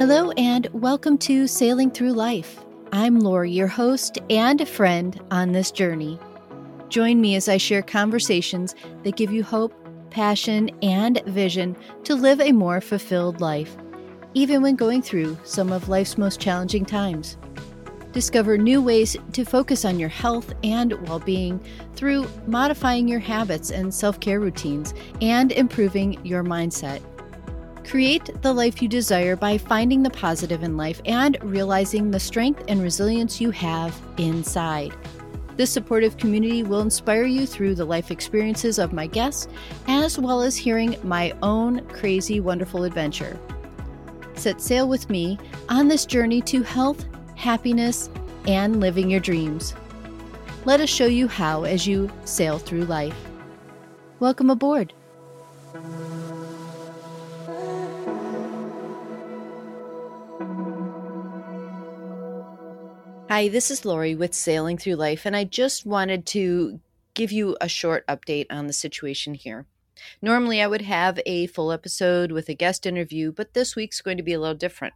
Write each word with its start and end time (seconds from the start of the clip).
Hello, 0.00 0.30
and 0.30 0.66
welcome 0.72 1.18
to 1.18 1.46
Sailing 1.46 1.90
Through 1.90 2.14
Life. 2.14 2.58
I'm 2.90 3.20
Lori, 3.20 3.50
your 3.50 3.66
host 3.66 4.16
and 4.30 4.58
a 4.58 4.64
friend 4.64 5.20
on 5.30 5.52
this 5.52 5.70
journey. 5.70 6.18
Join 6.88 7.20
me 7.20 7.34
as 7.34 7.50
I 7.50 7.58
share 7.58 7.82
conversations 7.82 8.74
that 9.02 9.16
give 9.16 9.30
you 9.30 9.44
hope, 9.44 9.74
passion, 10.08 10.70
and 10.82 11.20
vision 11.26 11.76
to 12.04 12.14
live 12.14 12.40
a 12.40 12.52
more 12.52 12.80
fulfilled 12.80 13.42
life, 13.42 13.76
even 14.32 14.62
when 14.62 14.74
going 14.74 15.02
through 15.02 15.36
some 15.44 15.70
of 15.70 15.90
life's 15.90 16.16
most 16.16 16.40
challenging 16.40 16.86
times. 16.86 17.36
Discover 18.12 18.56
new 18.56 18.80
ways 18.80 19.18
to 19.34 19.44
focus 19.44 19.84
on 19.84 20.00
your 20.00 20.08
health 20.08 20.50
and 20.64 20.94
well 21.06 21.20
being 21.20 21.62
through 21.94 22.26
modifying 22.46 23.06
your 23.06 23.20
habits 23.20 23.70
and 23.70 23.92
self 23.92 24.18
care 24.18 24.40
routines 24.40 24.94
and 25.20 25.52
improving 25.52 26.18
your 26.24 26.42
mindset. 26.42 27.02
Create 27.90 28.30
the 28.42 28.52
life 28.52 28.80
you 28.80 28.86
desire 28.86 29.34
by 29.34 29.58
finding 29.58 30.00
the 30.00 30.10
positive 30.10 30.62
in 30.62 30.76
life 30.76 31.02
and 31.06 31.36
realizing 31.42 32.08
the 32.08 32.20
strength 32.20 32.62
and 32.68 32.80
resilience 32.80 33.40
you 33.40 33.50
have 33.50 34.00
inside. 34.16 34.94
This 35.56 35.72
supportive 35.72 36.16
community 36.16 36.62
will 36.62 36.82
inspire 36.82 37.24
you 37.24 37.46
through 37.46 37.74
the 37.74 37.84
life 37.84 38.12
experiences 38.12 38.78
of 38.78 38.92
my 38.92 39.08
guests, 39.08 39.48
as 39.88 40.20
well 40.20 40.40
as 40.40 40.56
hearing 40.56 40.94
my 41.02 41.34
own 41.42 41.84
crazy, 41.88 42.38
wonderful 42.38 42.84
adventure. 42.84 43.36
Set 44.34 44.60
sail 44.60 44.88
with 44.88 45.10
me 45.10 45.36
on 45.68 45.88
this 45.88 46.06
journey 46.06 46.40
to 46.42 46.62
health, 46.62 47.04
happiness, 47.34 48.08
and 48.46 48.78
living 48.78 49.10
your 49.10 49.18
dreams. 49.18 49.74
Let 50.64 50.80
us 50.80 50.90
show 50.90 51.06
you 51.06 51.26
how 51.26 51.64
as 51.64 51.88
you 51.88 52.08
sail 52.24 52.60
through 52.60 52.84
life. 52.84 53.16
Welcome 54.20 54.48
aboard. 54.48 54.92
Hi, 63.32 63.46
this 63.46 63.70
is 63.70 63.84
Lori 63.84 64.16
with 64.16 64.34
Sailing 64.34 64.76
Through 64.76 64.96
Life, 64.96 65.24
and 65.24 65.36
I 65.36 65.44
just 65.44 65.86
wanted 65.86 66.26
to 66.26 66.80
give 67.14 67.30
you 67.30 67.56
a 67.60 67.68
short 67.68 68.04
update 68.08 68.46
on 68.50 68.66
the 68.66 68.72
situation 68.72 69.34
here. 69.34 69.68
Normally, 70.20 70.60
I 70.60 70.66
would 70.66 70.82
have 70.82 71.20
a 71.24 71.46
full 71.46 71.70
episode 71.70 72.32
with 72.32 72.48
a 72.48 72.54
guest 72.54 72.86
interview, 72.86 73.30
but 73.30 73.54
this 73.54 73.76
week's 73.76 74.00
going 74.00 74.16
to 74.16 74.24
be 74.24 74.32
a 74.32 74.40
little 74.40 74.56
different. 74.56 74.94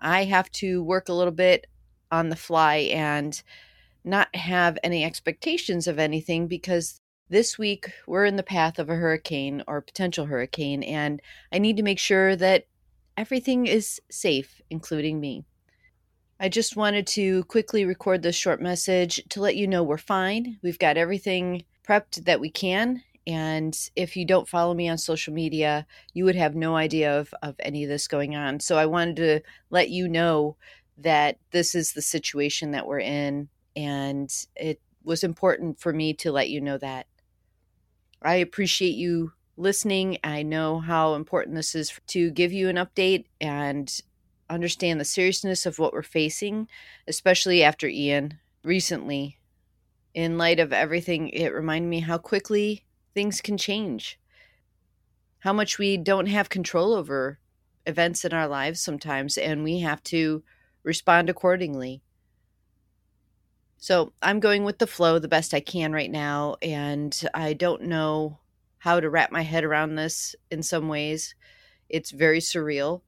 I 0.00 0.24
have 0.24 0.50
to 0.54 0.82
work 0.82 1.08
a 1.08 1.12
little 1.12 1.32
bit 1.32 1.68
on 2.10 2.28
the 2.28 2.34
fly 2.34 2.88
and 2.92 3.40
not 4.02 4.34
have 4.34 4.76
any 4.82 5.04
expectations 5.04 5.86
of 5.86 6.00
anything 6.00 6.48
because 6.48 7.00
this 7.28 7.56
week 7.56 7.92
we're 8.04 8.24
in 8.24 8.34
the 8.34 8.42
path 8.42 8.80
of 8.80 8.90
a 8.90 8.96
hurricane 8.96 9.62
or 9.68 9.80
potential 9.80 10.26
hurricane, 10.26 10.82
and 10.82 11.22
I 11.52 11.60
need 11.60 11.76
to 11.76 11.84
make 11.84 12.00
sure 12.00 12.34
that 12.34 12.66
everything 13.16 13.66
is 13.66 14.00
safe, 14.10 14.60
including 14.70 15.20
me. 15.20 15.44
I 16.42 16.48
just 16.48 16.74
wanted 16.74 17.06
to 17.08 17.44
quickly 17.44 17.84
record 17.84 18.22
this 18.22 18.34
short 18.34 18.62
message 18.62 19.22
to 19.28 19.42
let 19.42 19.56
you 19.56 19.68
know 19.68 19.82
we're 19.82 19.98
fine. 19.98 20.58
We've 20.62 20.78
got 20.78 20.96
everything 20.96 21.64
prepped 21.86 22.24
that 22.24 22.40
we 22.40 22.48
can. 22.48 23.02
And 23.26 23.78
if 23.94 24.16
you 24.16 24.24
don't 24.24 24.48
follow 24.48 24.72
me 24.72 24.88
on 24.88 24.96
social 24.96 25.34
media, 25.34 25.86
you 26.14 26.24
would 26.24 26.36
have 26.36 26.54
no 26.54 26.76
idea 26.76 27.20
of, 27.20 27.34
of 27.42 27.56
any 27.58 27.84
of 27.84 27.90
this 27.90 28.08
going 28.08 28.36
on. 28.36 28.58
So 28.60 28.78
I 28.78 28.86
wanted 28.86 29.16
to 29.16 29.40
let 29.68 29.90
you 29.90 30.08
know 30.08 30.56
that 30.96 31.36
this 31.50 31.74
is 31.74 31.92
the 31.92 32.00
situation 32.00 32.70
that 32.70 32.86
we're 32.86 33.00
in. 33.00 33.50
And 33.76 34.34
it 34.56 34.80
was 35.04 35.22
important 35.22 35.78
for 35.78 35.92
me 35.92 36.14
to 36.14 36.32
let 36.32 36.48
you 36.48 36.62
know 36.62 36.78
that. 36.78 37.06
I 38.22 38.36
appreciate 38.36 38.94
you 38.94 39.32
listening. 39.58 40.16
I 40.24 40.42
know 40.42 40.80
how 40.80 41.16
important 41.16 41.54
this 41.54 41.74
is 41.74 41.92
to 42.06 42.30
give 42.30 42.50
you 42.50 42.70
an 42.70 42.76
update 42.76 43.26
and 43.42 43.94
understand 44.50 45.00
the 45.00 45.04
seriousness 45.04 45.64
of 45.64 45.78
what 45.78 45.92
we're 45.92 46.02
facing, 46.02 46.68
especially 47.06 47.62
after 47.62 47.86
Ian 47.86 48.38
recently. 48.64 49.38
In 50.12 50.38
light 50.38 50.58
of 50.58 50.72
everything, 50.72 51.28
it 51.28 51.54
reminded 51.54 51.88
me 51.88 52.00
how 52.00 52.18
quickly 52.18 52.84
things 53.14 53.40
can 53.40 53.56
change, 53.56 54.18
how 55.40 55.52
much 55.52 55.78
we 55.78 55.96
don't 55.96 56.26
have 56.26 56.48
control 56.48 56.92
over 56.94 57.38
events 57.86 58.24
in 58.24 58.32
our 58.32 58.48
lives 58.48 58.80
sometimes, 58.80 59.38
and 59.38 59.62
we 59.62 59.80
have 59.80 60.02
to 60.04 60.42
respond 60.82 61.30
accordingly. 61.30 62.02
So 63.78 64.12
I'm 64.20 64.40
going 64.40 64.64
with 64.64 64.78
the 64.78 64.86
flow 64.86 65.18
the 65.18 65.28
best 65.28 65.54
I 65.54 65.60
can 65.60 65.92
right 65.92 66.10
now, 66.10 66.56
and 66.60 67.18
I 67.32 67.54
don't 67.54 67.82
know 67.82 68.40
how 68.78 69.00
to 69.00 69.08
wrap 69.08 69.30
my 69.30 69.42
head 69.42 69.64
around 69.64 69.94
this 69.94 70.34
in 70.50 70.62
some 70.62 70.88
ways. 70.88 71.34
It's 71.88 72.10
very 72.10 72.40
surreal 72.40 73.02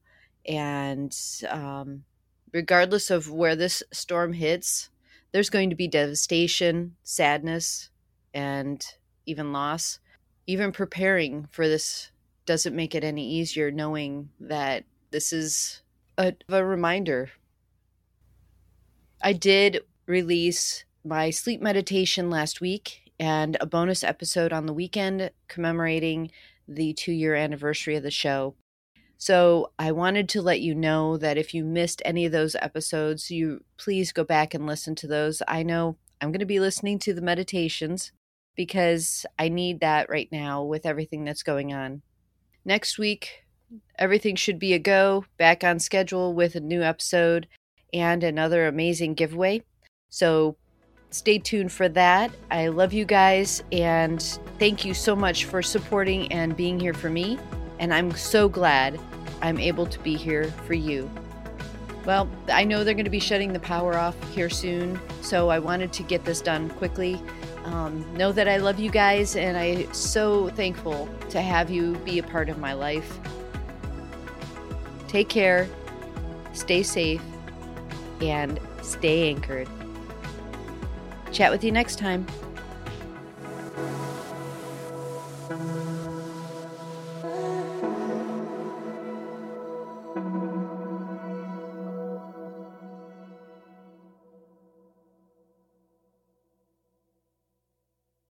and 0.45 1.15
um, 1.49 2.03
regardless 2.51 3.09
of 3.09 3.31
where 3.31 3.55
this 3.55 3.83
storm 3.91 4.33
hits, 4.33 4.89
there's 5.31 5.49
going 5.49 5.69
to 5.69 5.75
be 5.75 5.87
devastation, 5.87 6.95
sadness, 7.03 7.89
and 8.33 8.85
even 9.25 9.51
loss. 9.51 9.99
Even 10.45 10.71
preparing 10.71 11.47
for 11.51 11.67
this 11.67 12.11
doesn't 12.45 12.75
make 12.75 12.93
it 12.93 13.03
any 13.03 13.27
easier 13.27 13.71
knowing 13.71 14.29
that 14.39 14.83
this 15.11 15.31
is 15.31 15.81
a, 16.17 16.33
a 16.49 16.63
reminder. 16.63 17.31
I 19.21 19.33
did 19.33 19.81
release 20.05 20.83
my 21.05 21.29
sleep 21.29 21.61
meditation 21.61 22.29
last 22.29 22.61
week 22.61 23.11
and 23.19 23.57
a 23.61 23.65
bonus 23.65 24.03
episode 24.03 24.51
on 24.51 24.65
the 24.65 24.73
weekend 24.73 25.31
commemorating 25.47 26.31
the 26.67 26.93
two 26.93 27.11
year 27.11 27.35
anniversary 27.35 27.95
of 27.95 28.03
the 28.03 28.11
show. 28.11 28.55
So 29.17 29.71
I 29.79 29.91
wanted 29.91 30.27
to 30.29 30.41
let 30.41 30.61
you 30.61 30.75
know 30.75 31.17
that 31.17 31.37
if 31.37 31.53
you 31.53 31.63
missed 31.63 32.01
any 32.03 32.25
of 32.25 32.31
those 32.31 32.55
episodes, 32.55 33.31
you 33.31 33.63
please 33.77 34.11
go 34.11 34.23
back 34.23 34.53
and 34.53 34.67
listen 34.67 34.95
to 34.95 35.07
those. 35.07 35.41
I 35.47 35.63
know 35.63 35.97
I'm 36.19 36.31
going 36.31 36.39
to 36.39 36.45
be 36.45 36.59
listening 36.59 36.99
to 36.99 37.13
the 37.13 37.21
meditations 37.21 38.11
because 38.55 39.25
I 39.39 39.49
need 39.49 39.79
that 39.79 40.09
right 40.09 40.29
now 40.31 40.63
with 40.63 40.85
everything 40.85 41.23
that's 41.23 41.43
going 41.43 41.73
on. 41.73 42.01
Next 42.65 42.97
week, 42.97 43.43
everything 43.97 44.35
should 44.35 44.59
be 44.59 44.73
a 44.73 44.79
go, 44.79 45.25
back 45.37 45.63
on 45.63 45.79
schedule 45.79 46.33
with 46.33 46.55
a 46.55 46.59
new 46.59 46.81
episode 46.81 47.47
and 47.93 48.23
another 48.23 48.67
amazing 48.67 49.13
giveaway. 49.13 49.63
So 50.09 50.57
stay 51.11 51.39
tuned 51.39 51.71
for 51.71 51.89
that. 51.89 52.31
I 52.51 52.67
love 52.67 52.93
you 52.93 53.05
guys 53.05 53.63
and 53.71 54.21
thank 54.59 54.85
you 54.85 54.93
so 54.93 55.15
much 55.15 55.45
for 55.45 55.61
supporting 55.61 56.31
and 56.31 56.55
being 56.55 56.79
here 56.79 56.93
for 56.93 57.09
me 57.09 57.37
and 57.83 57.93
I'm 57.93 58.11
so 58.11 58.47
glad 58.47 58.97
I'm 59.41 59.59
able 59.59 59.85
to 59.87 59.99
be 59.99 60.15
here 60.15 60.45
for 60.65 60.73
you. 60.73 61.11
Well, 62.05 62.29
I 62.47 62.63
know 62.63 62.85
they're 62.85 62.93
going 62.93 63.03
to 63.03 63.11
be 63.11 63.19
shutting 63.19 63.51
the 63.51 63.59
power 63.59 63.97
off 63.97 64.15
here 64.33 64.49
soon, 64.49 64.97
so 65.19 65.49
I 65.49 65.59
wanted 65.59 65.91
to 65.91 66.03
get 66.03 66.23
this 66.23 66.39
done 66.39 66.69
quickly. 66.69 67.21
Um, 67.65 68.05
know 68.15 68.31
that 68.31 68.47
I 68.47 68.55
love 68.55 68.79
you 68.79 68.89
guys, 68.89 69.35
and 69.35 69.57
I'm 69.57 69.93
so 69.93 70.47
thankful 70.51 71.09
to 71.29 71.41
have 71.41 71.69
you 71.69 71.95
be 72.05 72.19
a 72.19 72.23
part 72.23 72.47
of 72.47 72.57
my 72.57 72.71
life. 72.71 73.19
Take 75.09 75.27
care, 75.27 75.67
stay 76.53 76.83
safe, 76.83 77.21
and 78.21 78.61
stay 78.81 79.27
anchored. 79.27 79.67
Chat 81.33 81.51
with 81.51 81.65
you 81.65 81.73
next 81.73 81.99
time. 81.99 82.25